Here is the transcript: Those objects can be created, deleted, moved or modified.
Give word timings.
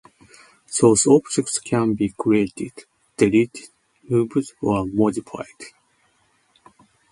Those 0.79 1.05
objects 1.05 1.59
can 1.59 1.93
be 1.93 2.09
created, 2.17 2.71
deleted, 3.17 3.69
moved 4.09 4.51
or 4.59 4.87
modified. 4.87 5.45